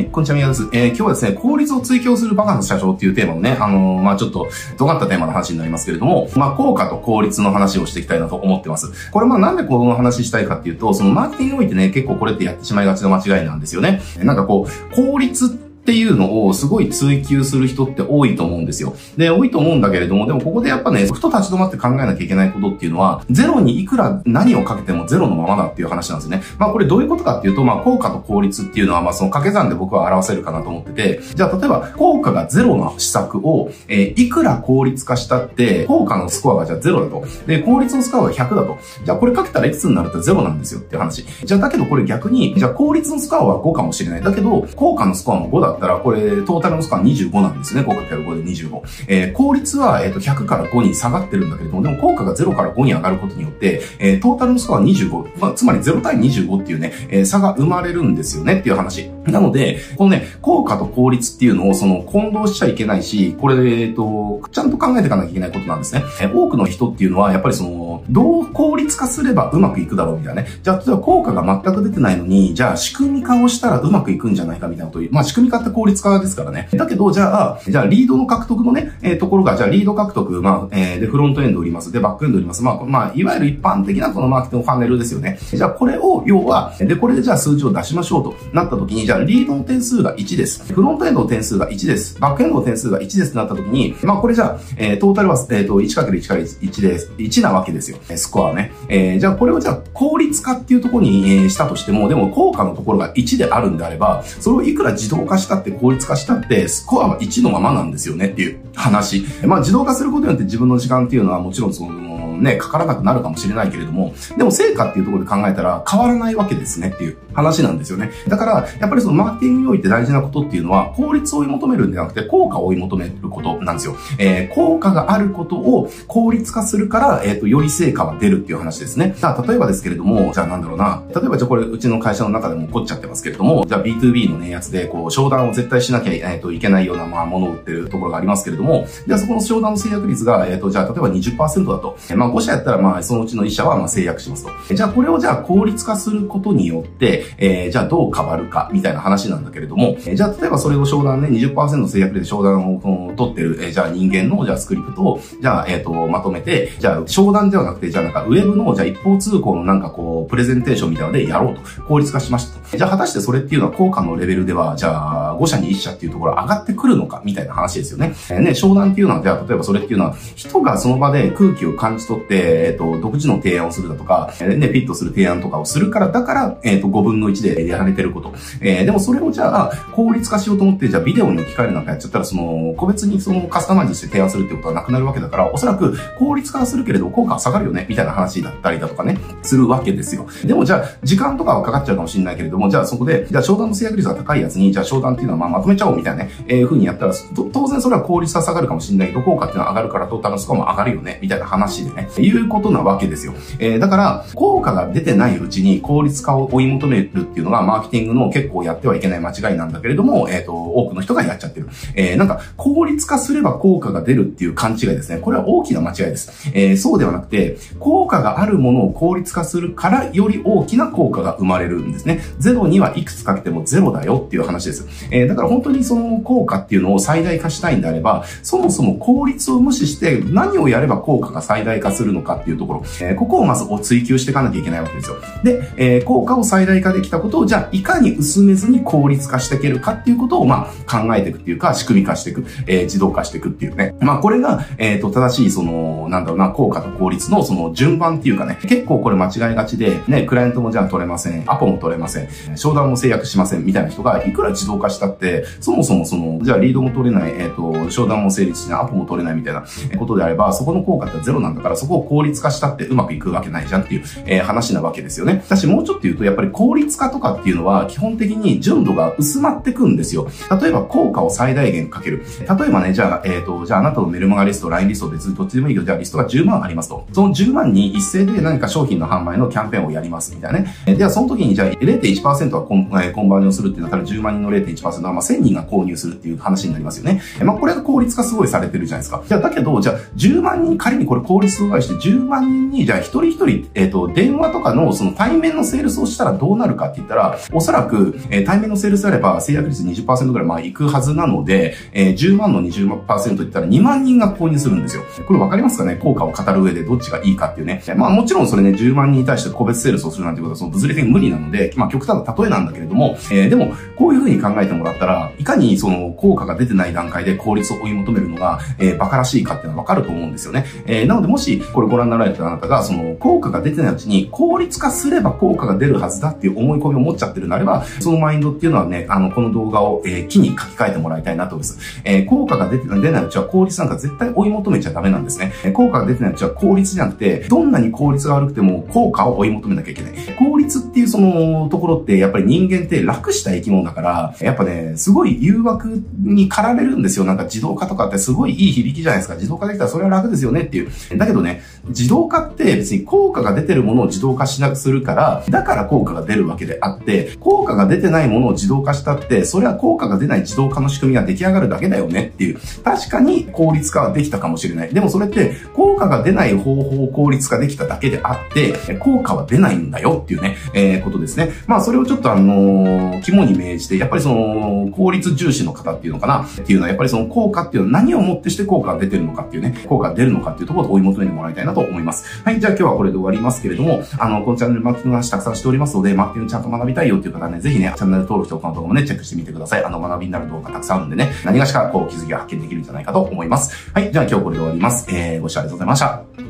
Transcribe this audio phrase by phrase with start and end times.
[0.00, 0.66] はい、こんにちは、宮です。
[0.72, 4.48] えー、今日はですね、効率を追求するバカンス社長っていうテーマのね、あのー、まあちょっと、
[4.78, 9.10] 尖ったテーマの話になりますけれども、まあ効果と効率の話をしていきたいなと思ってます。
[9.10, 14.00] これまあなんでこの話したいかっていうと、そのマーケティングにおいてね、結構これってやってしまいがちの間違いなんですよね。
[14.16, 18.94] なんかこう、効率ってっていうのをすごい追求する人って多いと思うんですよ。
[19.16, 26.42] で、多いと思うんだけれども、でもここでやっぱね、ふと立ち止まって考えなきゃいけないことっていうのは、ゼロにいくら何をかけてもゼロのままだっていう話なんですね。
[26.58, 37.24] まあこれどういうことかっていうと、まあ効果と効率っていうのは、まあその掛け算で僕は表せるかなと思ってて、じゃあ例えば効果がゼロの施策を、えー、いくら効率化したって、効果のスコアがじゃあゼロだと。
[37.48, 38.78] で、効率のスコアが100だと。
[39.04, 41.26] じゃあこれかけたらいくつになるとゼロなんですよっていう話。
[41.44, 44.22] じゃあだけどこれ逆に、じゃあ効率のスコアは5かもしれない。
[44.22, 47.80] だけど、効果のスコアも5だったら、これ、トータルのスコア25なんですね。
[47.80, 48.82] 5かける5で25。
[49.08, 59.10] えー、効率は、えっ、ー、と、100から5に下がってるんだけれども、でも効果が0から5に上がることによって、えー、トータルのスコア25、まあ、つまり0対25っていうね、えー、差が生まれるんですよねっていう話。
[59.24, 66.02] なので、このね、効果と効率っていうのをその混同しちゃいけないし、これ、えっ、ー、と、ちゃんと考えていかなきゃいけないことなんですね。
[66.20, 70.48] えー、多くの人っていうのは、やっぱりその、どう効率化すればうまくいくだろうみたいなね。
[70.62, 76.68] じゃあ、例えば効果が全く出てないのに、じゃあ仕組み化をしたらうまくいくんじゃないかみたいなことまあ仕組み化って効率化ですからね。
[76.72, 81.92] だけど、じゃあ、じゃあリードの獲得のね、えー、ところが、じゃあリード獲得、まあ、えー、で、フロントエンド売ります。
[81.92, 82.62] で、バックエンド売ります。
[82.62, 85.38] まあ、まあ、いわゆる一般的なこのマーケティングファネルですよね。
[85.40, 90.72] じゃあこれを、要は、で、これでじゃあ数字を出しましょうとなった時に、じゃあリードの点数が1です。
[90.72, 92.18] フロントエンドの点数が1です。
[92.20, 95.94] バックエンドの点数が1ですってなった時に、まあこれじゃあ、えー、トータルは、えっ、ー、と、1×1
[96.28, 97.12] から1です。
[97.18, 97.99] 1なわけですよ。
[98.16, 98.72] スコアね。
[98.88, 109.24] えー、じゃあこれをじゃあ効率化っていうところに、え、したとしても、でも効果のところが1であるんであれば、それをいくら自動化したって効率化したって、スコアは1のままなんですよねっていう話。
[109.44, 118.10] まあ自動化することによって自分の時間っていうのはもちろんその、ね、かからなくなるかもしれないけれども、でも成果っていうところで考えたら変わらないわけですねっていう話なんですよね。
[118.28, 123.96] だから、やっぱりそのマーケティングにおいて大事なことっていうのは、効率を追い求めるんじゃなくて、効果を追い求めることなんですよ。
[124.18, 129.14] えー、効果があることを効率化するから、えっ、ー、と、より成果が出るっていう話ですね。
[129.16, 131.02] じゃあ、例えばですけれども、じゃあなんだろうな。
[131.14, 141.96] 例えばじゃあこれ、うちの会社の中でも起こっちゃってますけれども、じゃあ B2B のね、やつで、こう、商談を絶対しなきゃ、えー、といけないような、まあ、ものを売ってるところがありますけれども、じゃあそこの商談の制約率が、えっ、ー、と、じゃあ例えば20%だと。
[142.16, 144.74] ま、5社やったら、まあ、そのうちの1社は、まあ、制約しますと。
[144.74, 161.82] じゃあ、これをじゃあ効率化することによって、えー、じゃあどう変わるか、みたいな話なんだけれども、えー、じゃあ、例えばそれを商談ね、20%制約で商談を取ってる、えー、じゃあ人間の、じゃあスクリプトを、じゃあ、えっ、と、まとめて、じゃあ、商談ではなくて、じゃあなんか、ウェブの、じゃあ一方通行のなんかこう、プレゼンテーションみたいなのでやろうと。
[161.82, 162.76] 効率化しました。
[162.76, 168.12] じゃあ、果たしてそれっていうのは効果のレベルでは、じゃあ、5社に1社っていうところ上がってくるのか、みたいな話ですよね。
[168.30, 178.34] えー、ね、商談っていうのは、じゃあ、例えばそれっていうのは、人がその場で空気を感じ取って、えっ、ー、と、独自の提案をするだとか、えー、ね、フィットする提案とかをするから、だから、えっ、ー、と、5分の1でやられてること。
[178.60, 190.26] えー、でもそれをじゃあ、効率化しようと思って、じゃあビデオに置き換えるなんかやっちゃったら、その、個別にそのカスタマイズして提案するってことはなくなるわけだから、おそらく効率化するけれど効果は下がるよね、みたいな話だったりだとかね、するわけですよ。
[190.44, 197.14] でもじゃあ、時間とかはかかっちゃうかもしれないけれども、じゃあそこで、じゃあ商談の制約率が高いやつに、じゃあ商談っていうのはのまあまとめちゃおうみたいなね、えー、風にやったら、
[197.52, 203.34] 当然それは効率は下がるかもしれないけど、効果っていうのは上がるからトータルのスコアも上がるよね、みたいな話でね、いうことなわけですよ。
[203.58, 211.68] えー、だから、効果が出てないうちに効率化を追い求めるっていうのが、マーケティングの結構やってはいけない間違いなんだけれども、えっ、ー、と、多くの人がやっちゃってる。
[211.94, 215.18] えー、なんか、効率化すれば効果が出るっていう勘違いですね。
[215.18, 216.50] これは大きな間違いです。
[216.54, 222.20] えー、そうではなくて、効果があるものを効率化するから、より大きな効果が生まれるんですね。
[222.38, 224.86] ゼロにはいくつかけてもゼロだよっていう話です。
[225.10, 235.16] えー、だから本当にその効果っていうのを最大化したいんであれば、そもそも効率を無視して何をやれば効果が最大化するのかっていうところ、えー、ここをまず追求していかなきゃいけないわけですよ。
[235.42, 243.94] で、えー、効果を最大化できたことを、じゃあ、いかに薄めずに効率化していけるかっていうことを、まあ、考えていくっていうか、仕組み化していく、えー、自動化していくっていうね。
[244.00, 259.64] まあ、これが、えっ、ー、と、正しい、その、なんだろうな、効果と効率の、その、順番っていうかね、結構これ間違いがちで、ね、クライアントもじゃあ取れません、アポも取れません、商談も制約しません、みたいな人が、いくら自動化してたって、そもそもその、じゃあリードも取れない、えっ、ー、と、商談も成立しない、アポも取れないみたいな
[259.98, 265.42] ことであれば、そこの効果ってゼロなんだから、そこを効率化したってうまくいくわけないじゃんっていう、えー、話なわけですよね。
[265.46, 270.28] 私もうちょっと言うと、やっぱり効率化とかっていうのは、基本的に純度が薄まってくんですよ。
[270.60, 272.24] 例えば、効果を最大限かける。
[272.40, 277.06] 例えばね、じゃあ、えっ、ー、と、じゃああなたのメルマガリスト、LINE リスト、別にどっちでもいいけど、じゃあリストが10万ありますと。
[277.12, 280.74] その10万に一斉で何か商品の販売のキャンペーンをやりますみたいなね。
[280.86, 287.22] では、その時にじゃあ0.1%はコン,、えー、コンバージョンするっていうのは、10万人の0.1%は、まあ、1000人が購入するっていう話になりますよね。
[287.42, 289.22] まあ、これが効率化すごいされてるじゃないですか。
[289.26, 305.02] じゃあ、だけど、じゃあ、10万人、仮にこれ効率を害して10万人に、じゃあ一人一人、えっ、ー、と、電話とかのその対面のセールスをしたらどうなるかって言ったら、おそらく、えー、対面のセールスあれば制約率20%ぐらいまあいくはずなので、えー、10万の20%言ったら2万人が購入するんですよ。
[305.26, 305.96] これわかりますかね？
[305.96, 307.82] 効果を語る上でどっちがいいかっていうね。
[307.96, 320.64] まあもちろんそれね、10万人に対して個別セールスをするなんてことはその物理的に無理なので、まあ極端な例えなんだけれども、えー、でも、こういうふうに考えてももらったら、いかにその効果が出てない段階で効率を追い求めるのが、えー、馬鹿らしいかっていうのはわかると思うんですよね。
[320.86, 332.00] えー、なのでもし、これご覧になられたあなたが、その効果が出てないうちに効率化すれば効果が出るはずだっていう思い込みを持っちゃってるなれば、そのマインドっていうのはね、あの、この動画を、えー、機に書き換えてもらいたいなと思います。
[332.04, 335.52] えー、効果が出て出ないうちは効率なんか絶対追い求めちゃダメなんですね。
[335.64, 340.12] えー、効果が出てないうちは効率じゃなくて、どんなに効率が悪くても効果を追い求めなきゃいけない。
[340.38, 347.24] 効率っていうそのところって、やっぱり人間って楽した生き物だから、やっぱね、すごい誘惑に駆られるんですよ。
[347.24, 349.34] なんか自動化とかってすごいいい響きじゃないですか。
[349.34, 351.18] 自動化できたらそれは楽ですよねっていう。
[351.18, 362.58] だけどね、自動化って別に効果が出てるものを自動化しなくするから、だから効果が出るわけであって、効果が出てないものを自動化したって、それは効果が出ない自動化の仕組みが出来上がるだけだよねっていう。
[362.84, 364.94] 確かに効率化はできたかもしれない。
[364.94, 371.50] でもそれって、効果が出ない方法を効率化できただけであって、効果は出ないんだよっていうね、えー、ことですね。
[371.66, 374.59] まあそれをちょっとあのー、肝に銘じて、やっぱりその、
[374.92, 382.42] 効率重視の方っていうのかなっていうのは、やっぱりその効果っていうのは何をもってして効果が出てるのかっていうね、効果が出るのかっていうところを追い求めてもらいたいなと思います。
[382.44, 389.84] はい、じゃあ今日はこれで終わりますけれども、あの、このチャンネルマーケティングの話たくさんしておりますので、マーケティングちゃんと学びたいよっていう方はね、ぜひね、チャンネル登録しておくの動画もね、チェックしてみてください。
[389.84, 393.90] あの、学びになる動画たくさんあるんでね、何がしかこう気づきが発見できるんじゃないかと思います。
[393.92, 395.06] はい、じゃあ今日これで終わります。
[395.10, 396.49] えー、ご視聴ありがとうございました。